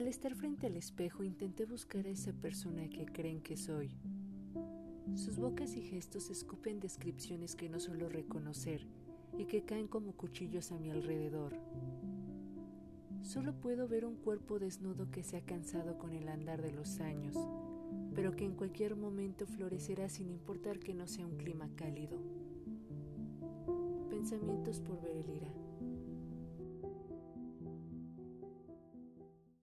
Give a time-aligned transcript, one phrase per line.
[0.00, 3.90] Al estar frente al espejo intenté buscar a esa persona que creen que soy.
[5.14, 8.86] Sus bocas y gestos escupen descripciones que no suelo reconocer
[9.36, 11.54] y que caen como cuchillos a mi alrededor.
[13.20, 16.98] Solo puedo ver un cuerpo desnudo que se ha cansado con el andar de los
[17.00, 17.36] años,
[18.14, 22.16] pero que en cualquier momento florecerá sin importar que no sea un clima cálido.
[24.08, 25.40] Pensamientos por ver el.